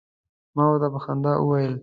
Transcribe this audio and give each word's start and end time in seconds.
ما 0.55 0.63
ورته 0.69 0.87
په 0.93 0.99
خندا 1.05 1.33
وویل. 1.39 1.73